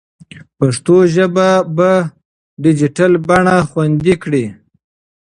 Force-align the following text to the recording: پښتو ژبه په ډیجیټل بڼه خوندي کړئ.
پښتو 0.57 0.95
ژبه 1.15 1.49
په 1.75 1.89
ډیجیټل 2.63 3.13
بڼه 3.27 3.55
خوندي 3.69 4.15
کړئ. 4.23 4.45